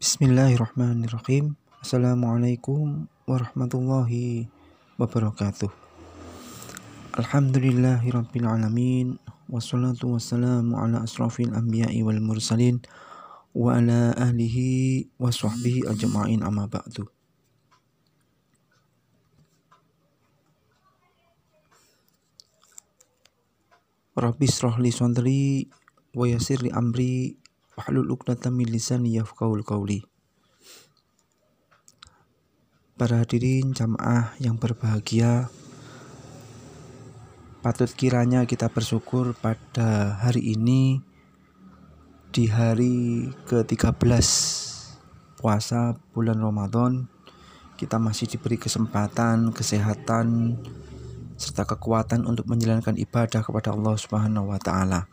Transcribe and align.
Bismillahirrahmanirrahim. 0.00 1.60
Assalamualaikum 1.84 3.04
warahmatullahi 3.28 4.48
wabarakatuh. 4.96 5.68
Alhamdulillahirabbil 7.20 8.48
wassalatu 9.52 10.16
wassalamu 10.16 10.72
ala 10.80 11.04
asrafil 11.04 11.52
anbiya'i 11.52 12.00
wal 12.00 12.16
mursalin 12.16 12.80
wa 13.52 13.76
ala 13.76 14.16
alihi 14.16 15.04
wa 15.20 15.28
sahbihi 15.28 15.84
ajma'in 15.92 16.48
amma 16.48 16.64
ba'du. 16.64 17.04
Rabbi 24.16 24.48
srah 24.48 24.80
li 24.80 24.88
sadri 24.88 25.68
wa 26.16 26.24
yassir 26.24 26.64
li 26.64 26.72
amri 26.72 27.36
wahlul 27.78 28.14
'uqdatam 28.14 28.56
min 28.56 28.70
lisani 28.70 29.18
yafqahul 29.18 29.62
qawli. 29.66 30.06
Para 32.96 33.22
hadirin 33.22 33.72
jamaah 33.72 34.36
yang 34.42 34.60
berbahagia, 34.60 35.48
patut 37.60 37.88
kiranya 37.92 38.48
kita 38.48 38.68
bersyukur 38.72 39.32
pada 39.36 40.20
hari 40.20 40.56
ini 40.56 41.00
di 42.30 42.46
hari 42.46 43.26
ke-13 43.48 44.26
puasa 45.40 45.96
bulan 46.12 46.38
Ramadan 46.38 47.08
kita 47.80 47.96
masih 47.96 48.28
diberi 48.28 48.60
kesempatan, 48.60 49.56
kesehatan, 49.56 50.60
serta 51.40 51.64
kekuatan 51.64 52.28
untuk 52.28 52.44
menjalankan 52.44 52.92
ibadah 53.00 53.40
kepada 53.40 53.72
Allah 53.72 53.96
Subhanahu 53.96 54.52
wa 54.52 54.60
taala. 54.60 55.08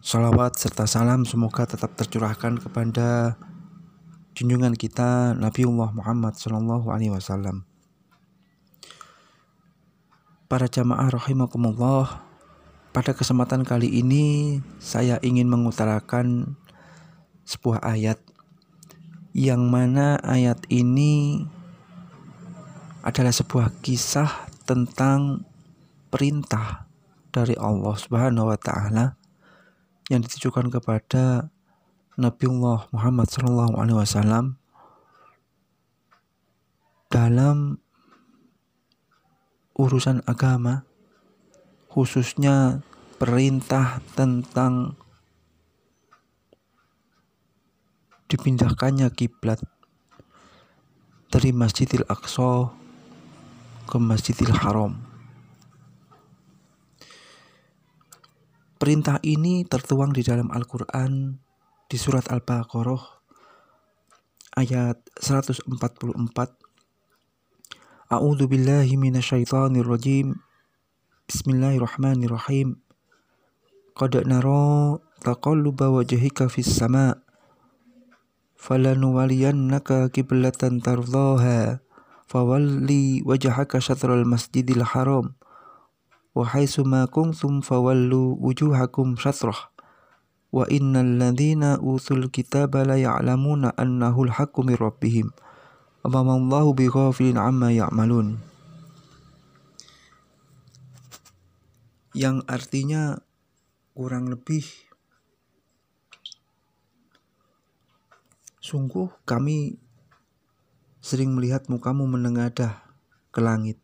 Salawat 0.00 0.56
serta 0.56 0.88
salam 0.88 1.28
semoga 1.28 1.68
tetap 1.68 1.92
tercurahkan 1.92 2.56
kepada 2.56 3.36
junjungan 4.32 4.72
kita 4.72 5.36
Nabiullah 5.36 5.92
Muhammad 5.92 6.40
Sallallahu 6.40 6.88
Alaihi 6.88 7.12
Wasallam. 7.12 7.68
Para 10.48 10.72
jamaah 10.72 11.04
rahimakumullah, 11.12 12.24
pada 12.96 13.12
kesempatan 13.12 13.60
kali 13.60 13.92
ini 14.00 14.56
saya 14.80 15.20
ingin 15.20 15.52
mengutarakan 15.52 16.56
sebuah 17.44 17.84
ayat 17.84 18.16
yang 19.36 19.68
mana 19.68 20.16
ayat 20.24 20.64
ini 20.72 21.44
adalah 23.04 23.36
sebuah 23.36 23.84
kisah 23.84 24.48
tentang 24.64 25.44
perintah 26.08 26.88
dari 27.28 27.52
Allah 27.60 28.00
Subhanahu 28.00 28.48
wa 28.48 28.56
taala 28.56 29.19
yang 30.08 30.24
ditujukan 30.24 30.72
kepada 30.72 31.50
Nabiullah 32.16 32.88
Muhammad 32.94 33.28
Sallallahu 33.28 33.74
Alaihi 33.76 33.98
Wasallam 34.00 34.56
dalam 37.10 37.82
urusan 39.74 40.22
agama, 40.30 40.86
khususnya 41.90 42.84
perintah 43.18 43.98
tentang 44.14 44.94
dipindahkannya 48.30 49.10
kiblat 49.10 49.58
dari 51.34 51.50
Masjidil 51.50 52.06
Aqsa 52.06 52.70
ke 53.90 53.96
Masjidil 53.98 54.54
Haram. 54.54 55.09
Perintah 58.80 59.20
ini 59.20 59.68
tertuang 59.68 60.16
di 60.16 60.24
dalam 60.24 60.48
Al-Quran 60.48 61.36
di 61.84 62.00
surat 62.00 62.32
Al-Baqarah 62.32 63.20
ayat 64.56 64.96
144. 65.20 65.68
A'udzu 68.08 68.48
billahi 68.48 68.96
minasyaitonir 68.96 69.84
rajim. 69.84 70.32
Bismillahirrahmanirrahim. 71.28 72.80
Qad 73.92 74.16
nara 74.24 74.96
taqalluba 75.20 75.92
wajhika 75.92 76.48
fis 76.48 76.72
sama' 76.72 77.20
falanuwaliyannaka 78.56 80.08
qiblatan 80.08 80.80
tardhaha 80.80 81.84
fawalli 82.24 83.20
wajhaka 83.28 83.76
syatral 83.76 84.24
masjidil 84.24 84.88
haram 84.88 85.36
wa 86.30 86.46
haitsu 86.46 86.86
ma 86.86 87.10
kuntum 87.10 87.58
fawallu 87.58 88.38
wujuhakum 88.38 89.18
syatrah 89.18 89.70
wa 90.50 90.66
innal 90.66 91.18
ladzina 91.18 91.78
utul 91.78 92.26
kitaba 92.30 92.82
la 92.82 92.98
ya'lamuna 92.98 93.74
annahu 93.78 94.26
al-haqqu 94.26 94.66
mir 94.66 94.78
rabbihim. 94.78 95.30
Wa 96.02 96.22
ma 96.26 96.34
Allahu 96.34 96.74
bighafilin 96.74 97.38
amma 97.38 97.70
ya'malun. 97.70 98.42
Yang 102.10 102.42
artinya 102.50 103.22
kurang 103.94 104.26
lebih 104.26 104.66
sungguh 108.58 109.10
kami 109.22 109.78
sering 110.98 111.38
melihat 111.38 111.70
mukamu 111.70 112.10
menengadah 112.10 112.82
ke 113.30 113.38
langit 113.38 113.78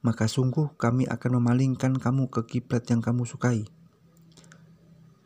maka 0.00 0.24
sungguh 0.24 0.72
kami 0.80 1.04
akan 1.04 1.40
memalingkan 1.40 1.92
kamu 2.00 2.32
ke 2.32 2.40
kiblat 2.48 2.88
yang 2.88 3.04
kamu 3.04 3.28
sukai. 3.28 3.68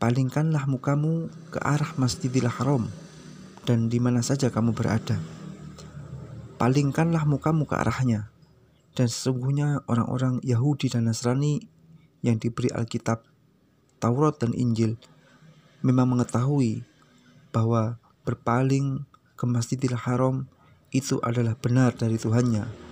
Palingkanlah 0.02 0.66
mukamu 0.66 1.30
ke 1.54 1.62
arah 1.62 1.94
Masjidil 1.94 2.50
Haram 2.50 2.90
dan 3.62 3.86
di 3.86 4.02
mana 4.02 4.20
saja 4.20 4.50
kamu 4.50 4.74
berada. 4.74 5.16
Palingkanlah 6.58 7.22
mukamu 7.24 7.64
ke 7.64 7.78
arahnya. 7.78 8.30
Dan 8.94 9.10
sesungguhnya 9.10 9.82
orang-orang 9.90 10.38
Yahudi 10.46 10.86
dan 10.86 11.10
Nasrani 11.10 11.66
yang 12.22 12.38
diberi 12.38 12.70
Alkitab, 12.70 13.26
Taurat 13.98 14.38
dan 14.38 14.54
Injil 14.54 14.94
memang 15.82 16.14
mengetahui 16.14 16.86
bahwa 17.50 17.98
berpaling 18.22 19.02
ke 19.34 19.44
Masjidil 19.50 19.98
Haram 19.98 20.46
itu 20.94 21.18
adalah 21.26 21.58
benar 21.58 21.98
dari 21.98 22.14
Tuhannya 22.22 22.83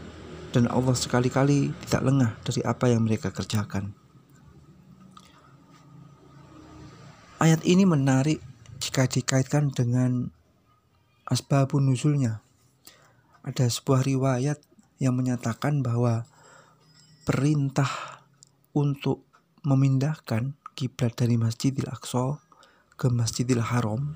dan 0.52 0.68
Allah 0.68 0.92
sekali-kali 0.92 1.72
tidak 1.88 2.02
lengah 2.04 2.30
dari 2.44 2.60
apa 2.62 2.92
yang 2.92 3.08
mereka 3.08 3.32
kerjakan. 3.32 3.96
Ayat 7.40 7.64
ini 7.66 7.82
menarik 7.88 8.38
jika 8.78 9.08
dikaitkan 9.08 9.72
dengan 9.74 10.30
asbabun 11.26 11.90
nuzulnya. 11.90 12.44
Ada 13.42 13.66
sebuah 13.66 14.06
riwayat 14.06 14.62
yang 15.02 15.18
menyatakan 15.18 15.82
bahwa 15.82 16.22
perintah 17.26 18.22
untuk 18.70 19.26
memindahkan 19.66 20.54
kiblat 20.78 21.18
dari 21.18 21.34
Masjidil 21.34 21.90
Aqsa 21.90 22.38
ke 22.94 23.10
Masjidil 23.10 23.58
Haram 23.58 24.14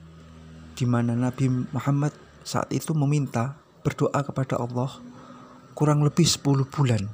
di 0.79 0.87
mana 0.87 1.19
Nabi 1.19 1.51
Muhammad 1.75 2.15
saat 2.47 2.71
itu 2.71 2.95
meminta 2.95 3.59
berdoa 3.83 4.23
kepada 4.23 4.61
Allah 4.63 5.03
kurang 5.77 6.01
lebih 6.01 6.25
10 6.25 6.65
bulan. 6.73 7.05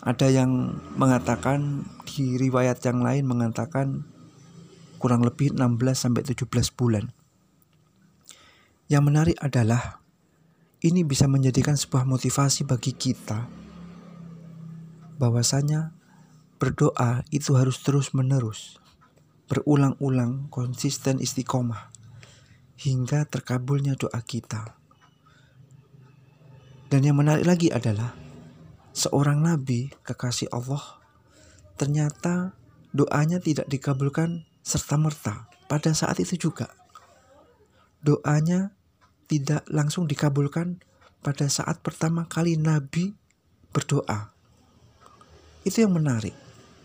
Ada 0.00 0.32
yang 0.32 0.80
mengatakan 0.96 1.84
di 2.08 2.40
riwayat 2.40 2.80
yang 2.88 3.04
lain 3.04 3.28
mengatakan 3.28 4.08
kurang 4.96 5.20
lebih 5.20 5.52
16 5.52 5.76
sampai 5.92 6.24
17 6.24 6.48
bulan. 6.72 7.12
Yang 8.88 9.04
menarik 9.04 9.36
adalah 9.44 10.00
ini 10.80 11.04
bisa 11.04 11.28
menjadikan 11.28 11.76
sebuah 11.76 12.08
motivasi 12.08 12.64
bagi 12.64 12.96
kita 12.96 13.44
bahwasanya 15.20 15.92
berdoa 16.56 17.28
itu 17.28 17.60
harus 17.60 17.84
terus-menerus, 17.84 18.80
berulang-ulang, 19.52 20.48
konsisten 20.48 21.20
istiqomah 21.20 21.92
hingga 22.80 23.28
terkabulnya 23.28 24.00
doa 24.00 24.24
kita. 24.24 24.79
Dan 26.90 27.06
yang 27.06 27.22
menarik 27.22 27.46
lagi 27.46 27.70
adalah 27.70 28.18
seorang 28.90 29.38
nabi 29.38 29.94
kekasih 30.02 30.50
Allah 30.50 30.98
ternyata 31.78 32.58
doanya 32.90 33.38
tidak 33.38 33.70
dikabulkan 33.70 34.42
serta-merta 34.66 35.46
pada 35.70 35.94
saat 35.94 36.18
itu 36.18 36.50
juga. 36.50 36.66
Doanya 38.02 38.74
tidak 39.30 39.62
langsung 39.70 40.10
dikabulkan 40.10 40.82
pada 41.22 41.46
saat 41.46 41.78
pertama 41.78 42.26
kali 42.26 42.58
nabi 42.58 43.14
berdoa. 43.70 44.34
Itu 45.62 45.86
yang 45.86 45.94
menarik. 45.94 46.34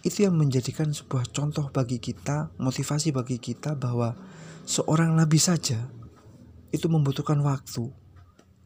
Itu 0.06 0.30
yang 0.30 0.38
menjadikan 0.38 0.94
sebuah 0.94 1.34
contoh 1.34 1.74
bagi 1.74 1.98
kita, 1.98 2.54
motivasi 2.62 3.10
bagi 3.10 3.42
kita 3.42 3.74
bahwa 3.74 4.14
seorang 4.70 5.18
nabi 5.18 5.42
saja 5.42 5.82
itu 6.70 6.86
membutuhkan 6.86 7.42
waktu, 7.42 7.90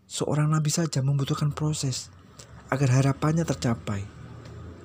seorang 0.10 0.50
nabi 0.50 0.74
saja 0.74 1.06
membutuhkan 1.06 1.54
proses 1.54 2.10
agar 2.74 2.90
harapannya 2.98 3.46
tercapai. 3.46 4.02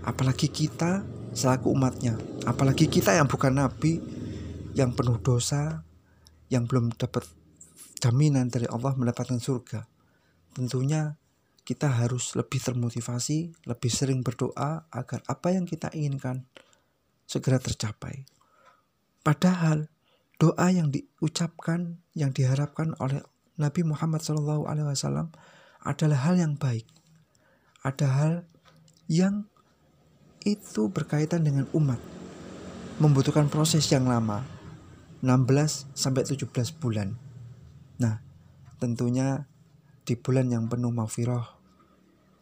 Apalagi 0.05 0.53
kita 0.53 1.01
selaku 1.33 1.73
umatnya, 1.73 2.21
apalagi 2.45 2.93
kita 2.93 3.17
yang 3.17 3.25
bukan 3.25 3.57
nabi, 3.57 4.05
yang 4.77 4.93
penuh 4.93 5.17
dosa, 5.17 5.81
yang 6.53 6.69
belum 6.69 6.93
dapat 6.93 7.25
jaminan 8.05 8.53
dari 8.53 8.69
Allah 8.69 8.93
mendapatkan 8.93 9.41
surga. 9.41 9.89
Tentunya 10.53 11.17
kita 11.65 11.89
harus 11.89 12.37
lebih 12.37 12.61
termotivasi, 12.61 13.65
lebih 13.65 13.89
sering 13.89 14.21
berdoa 14.21 14.85
agar 14.93 15.25
apa 15.25 15.57
yang 15.57 15.65
kita 15.65 15.89
inginkan 15.97 16.45
segera 17.25 17.57
tercapai. 17.57 18.29
Padahal 19.25 19.89
doa 20.37 20.69
yang 20.69 20.93
diucapkan, 20.93 21.97
yang 22.13 22.37
diharapkan 22.37 22.93
oleh 23.01 23.25
Nabi 23.55 23.87
Muhammad 23.87 24.19
SAW 24.19 24.67
adalah 25.85 26.19
hal 26.27 26.35
yang 26.35 26.59
baik. 26.59 26.87
Ada 27.87 28.07
hal 28.09 28.33
yang 29.07 29.47
itu 30.43 30.91
berkaitan 30.91 31.47
dengan 31.47 31.71
umat, 31.73 32.01
membutuhkan 32.99 33.47
proses 33.47 33.87
yang 33.93 34.11
lama, 34.11 34.45
16 35.25 35.89
sampai 35.97 36.27
17 36.27 36.51
bulan. 36.77 37.17
Nah, 37.97 38.21
tentunya 38.83 39.49
di 40.05 40.19
bulan 40.19 40.53
yang 40.53 40.69
penuh 40.69 40.93
mafiroh, 40.93 41.47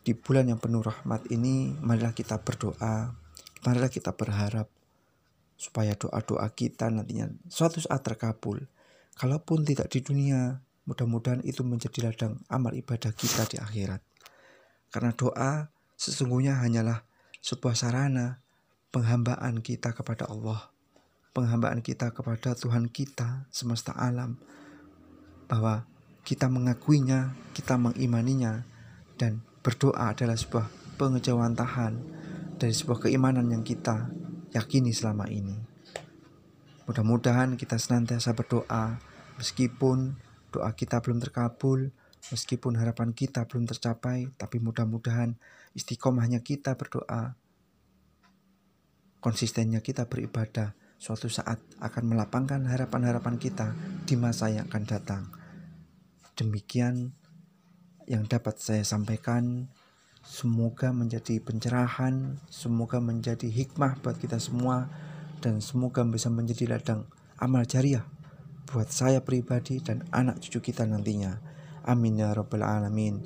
di 0.03 0.19
bulan 0.19 0.51
yang 0.51 0.59
penuh 0.59 0.83
rahmat 0.83 1.31
ini, 1.31 1.79
marilah 1.79 2.11
kita 2.11 2.43
berdoa, 2.43 3.15
marilah 3.63 3.91
kita 3.93 4.17
berharap 4.19 4.67
supaya 5.55 5.95
doa-doa 5.95 6.51
kita 6.51 6.91
nantinya 6.91 7.31
suatu 7.47 7.79
saat 7.79 8.03
terkabul. 8.03 8.67
Kalaupun 9.15 9.63
tidak 9.63 9.95
di 9.95 10.03
dunia, 10.03 10.59
mudah-mudahan 10.89 11.43
itu 11.47 11.63
menjadi 11.63 12.11
ladang 12.11 12.43
amal 12.51 12.75
ibadah 12.75 13.15
kita 13.15 13.47
di 13.47 13.57
akhirat. 13.59 14.03
Karena 14.91 15.15
doa 15.15 15.71
sesungguhnya 15.97 16.59
hanyalah 16.59 17.07
sebuah 17.43 17.75
sarana 17.79 18.43
penghambaan 18.93 19.63
kita 19.65 19.95
kepada 19.97 20.29
Allah, 20.29 20.69
penghambaan 21.33 21.81
kita 21.81 22.13
kepada 22.13 22.53
Tuhan 22.53 22.91
kita 22.93 23.49
semesta 23.49 23.97
alam, 23.97 24.37
bahwa 25.49 25.89
kita 26.23 26.47
mengakuinya, 26.47 27.35
kita 27.57 27.81
mengimaninya, 27.81 28.63
dan 29.17 29.43
berdoa 29.63 30.13
adalah 30.13 30.37
sebuah 30.37 30.67
pengejawantahan 31.01 31.93
dari 32.59 32.75
sebuah 32.75 33.09
keimanan 33.09 33.51
yang 33.51 33.67
kita 33.67 34.11
yakini 34.55 34.95
selama 34.95 35.27
ini. 35.31 35.57
Mudah-mudahan 36.87 37.57
kita 37.57 37.79
senantiasa 37.79 38.35
berdoa 38.37 39.01
meskipun 39.39 40.19
doa 40.53 40.77
kita 40.77 41.01
belum 41.01 41.19
terkabul, 41.19 41.91
meskipun 42.31 42.79
harapan 42.79 43.17
kita 43.17 43.49
belum 43.49 43.67
tercapai, 43.67 44.31
tapi 44.37 44.61
mudah-mudahan 44.61 45.35
istiqomahnya 45.75 46.45
kita 46.45 46.77
berdoa, 46.77 47.35
konsistennya 49.19 49.81
kita 49.81 50.07
beribadah, 50.07 50.77
suatu 51.01 51.27
saat 51.27 51.59
akan 51.81 52.15
melapangkan 52.15 52.63
harapan-harapan 52.69 53.41
kita 53.41 53.75
di 54.07 54.15
masa 54.15 54.53
yang 54.53 54.69
akan 54.71 54.85
datang. 54.85 55.23
Demikian 56.37 57.17
yang 58.07 58.29
dapat 58.29 58.61
saya 58.61 58.85
sampaikan. 58.85 59.73
Semoga 60.23 60.95
menjadi 60.95 61.43
pencerahan, 61.43 62.39
semoga 62.47 63.03
menjadi 63.03 63.51
hikmah 63.51 63.99
buat 64.07 64.23
kita 64.23 64.39
semua, 64.39 64.87
dan 65.43 65.59
semoga 65.59 66.07
bisa 66.07 66.31
menjadi 66.31 66.79
ladang 66.79 67.11
amal 67.43 67.67
jariah 67.67 68.07
buat 68.73 68.89
saya 68.89 69.21
pribadi 69.21 69.85
dan 69.85 70.01
anak 70.09 70.41
cucu 70.41 70.73
kita 70.73 70.89
nantinya. 70.89 71.37
Amin 71.85 72.17
ya 72.17 72.33
Rabbal 72.33 72.65
'Alamin. 72.65 73.21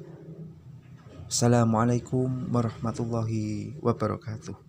Assalamualaikum 1.30 2.50
warahmatullahi 2.50 3.78
wabarakatuh. 3.78 4.65